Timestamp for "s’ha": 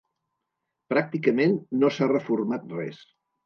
1.97-2.11